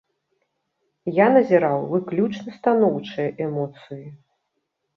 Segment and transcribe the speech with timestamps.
[1.17, 4.05] Я назіраў выключна станоўчыя эмоцыі.